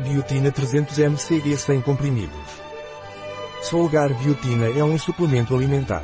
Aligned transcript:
Biotina 0.00 0.50
300 0.50 0.98
mcg 0.98 1.56
sem 1.56 1.80
comprimidos. 1.80 2.34
Solgar 3.62 4.12
Biotina 4.12 4.66
é 4.66 4.82
um 4.82 4.98
suplemento 4.98 5.54
alimentar. 5.54 6.02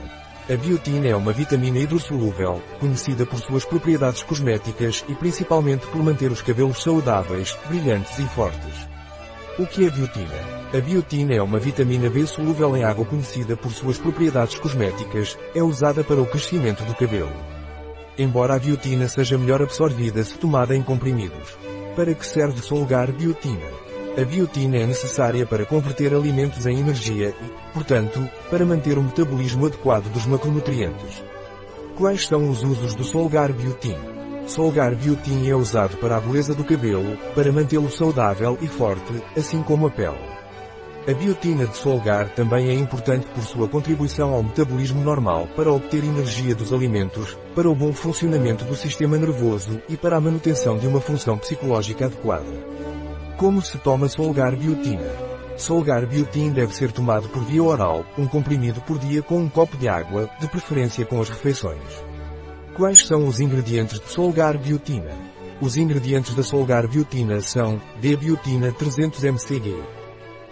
A 0.49 0.57
biotina 0.57 1.09
é 1.09 1.17
uma 1.17 1.33
vitamina 1.33 1.79
hidrossolúvel, 1.79 2.63
conhecida 2.79 3.27
por 3.27 3.41
suas 3.41 3.65
propriedades 3.65 4.23
cosméticas 4.23 5.05
e 5.09 5.15
principalmente 5.15 5.87
por 5.89 6.03
manter 6.03 6.31
os 6.31 6.41
cabelos 6.41 6.83
saudáveis, 6.83 7.59
brilhantes 7.69 8.17
e 8.21 8.23
fortes. 8.29 8.89
O 9.59 9.67
que 9.67 9.85
é 9.85 9.91
biotina? 9.91 10.37
A 10.73 10.81
biotina 10.81 11.35
é 11.35 11.43
uma 11.43 11.59
vitamina 11.59 12.09
B 12.09 12.27
solúvel 12.27 12.77
em 12.77 12.85
água 12.85 13.05
conhecida 13.05 13.57
por 13.57 13.73
suas 13.73 13.99
propriedades 13.99 14.55
cosméticas, 14.55 15.37
é 15.53 15.63
usada 15.63 16.05
para 16.05 16.21
o 16.21 16.27
crescimento 16.27 16.85
do 16.85 16.95
cabelo. 16.95 17.33
Embora 18.17 18.55
a 18.55 18.59
biotina 18.59 19.09
seja 19.09 19.37
melhor 19.37 19.61
absorvida 19.61 20.23
se 20.23 20.39
tomada 20.39 20.77
em 20.77 20.83
comprimidos. 20.83 21.70
Para 21.97 22.15
que 22.15 22.27
serve 22.27 22.63
solgar 22.63 23.11
biotina? 23.11 23.67
A 24.17 24.25
biotina 24.25 24.79
é 24.79 24.87
necessária 24.87 25.45
para 25.45 25.67
converter 25.67 26.15
alimentos 26.15 26.67
em 26.67 26.79
energia 26.79 27.35
e, 27.41 27.73
portanto, 27.73 28.29
para 28.49 28.65
manter 28.65 28.97
o 28.97 29.03
metabolismo 29.03 29.67
adequado 29.67 30.11
dos 30.13 30.27
macronutrientes. 30.27 31.23
Quais 31.97 32.27
são 32.27 32.49
os 32.49 32.63
usos 32.63 32.95
do 32.95 33.05
solgar 33.05 33.53
biotina? 33.53 34.21
Solgar 34.47 34.95
biotin 34.95 35.49
é 35.49 35.55
usado 35.55 35.97
para 35.99 36.17
a 36.17 36.21
beleza 36.21 36.55
do 36.55 36.65
cabelo, 36.65 37.17
para 37.35 37.53
mantê-lo 37.53 37.91
saudável 37.91 38.57
e 38.61 38.67
forte, 38.67 39.23
assim 39.37 39.63
como 39.63 39.87
a 39.87 39.91
pele. 39.91 40.19
A 41.09 41.15
biotina 41.15 41.67
de 41.67 41.77
Solgar 41.79 42.29
também 42.35 42.69
é 42.69 42.75
importante 42.75 43.27
por 43.29 43.43
sua 43.43 43.67
contribuição 43.67 44.35
ao 44.35 44.43
metabolismo 44.43 45.03
normal 45.03 45.49
para 45.57 45.73
obter 45.73 46.05
energia 46.05 46.55
dos 46.55 46.75
alimentos, 46.75 47.39
para 47.55 47.71
o 47.71 47.75
bom 47.75 47.91
funcionamento 47.91 48.67
do 48.67 48.77
sistema 48.77 49.17
nervoso 49.17 49.81
e 49.89 49.97
para 49.97 50.17
a 50.17 50.21
manutenção 50.21 50.77
de 50.77 50.87
uma 50.87 51.01
função 51.01 51.39
psicológica 51.39 52.05
adequada. 52.05 52.45
Como 53.39 53.63
se 53.63 53.79
toma 53.79 54.11
Solgar 54.11 54.55
biotina? 54.55 55.11
Solgar 55.57 56.05
biotin 56.05 56.51
deve 56.51 56.75
ser 56.75 56.93
tomado 56.93 57.31
por 57.31 57.43
via 57.45 57.63
oral, 57.63 58.05
um 58.19 58.27
comprimido 58.27 58.83
por 58.83 58.99
dia 58.99 59.23
com 59.23 59.39
um 59.39 59.49
copo 59.49 59.79
de 59.79 59.89
água, 59.89 60.29
de 60.39 60.47
preferência 60.49 61.07
com 61.07 61.19
as 61.19 61.31
refeições. 61.31 62.05
Quais 62.77 63.07
são 63.07 63.27
os 63.27 63.41
ingredientes 63.41 63.99
de 63.99 64.09
Solgar 64.11 64.59
Biotina? 64.59 65.11
Os 65.63 65.79
ingredientes 65.79 66.35
da 66.35 66.43
Solgar 66.43 66.87
Biotina 66.87 67.41
são 67.41 67.81
D-biotina 68.01 68.73
300 68.73 69.25
mcg, 69.25 69.77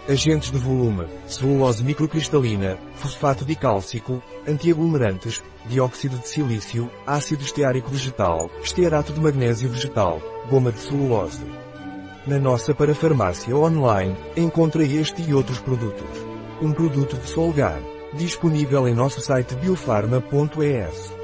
agentes 0.09 0.49
de 0.49 0.57
volume, 0.57 1.05
celulose 1.27 1.83
microcristalina, 1.83 2.79
fosfato 2.95 3.45
dicálcico, 3.45 4.23
antiaglomerantes, 4.47 5.43
dióxido 5.67 6.17
de 6.17 6.27
silício, 6.27 6.89
ácido 7.05 7.43
esteárico 7.43 7.89
vegetal, 7.91 8.49
estearato 8.63 9.13
de 9.13 9.19
magnésio 9.21 9.69
vegetal, 9.69 10.19
goma 10.49 10.71
de 10.71 10.79
celulose. 10.79 11.45
Na 12.25 12.39
nossa 12.39 12.73
parafarmácia 12.73 13.55
online, 13.55 14.15
encontra 14.35 14.83
este 14.83 15.21
e 15.21 15.33
outros 15.33 15.59
produtos. 15.59 16.09
Um 16.59 16.71
produto 16.71 17.15
de 17.15 17.29
Solgar, 17.29 17.79
disponível 18.13 18.87
em 18.87 18.95
nosso 18.95 19.21
site 19.21 19.53
biofarma.es. 19.55 21.18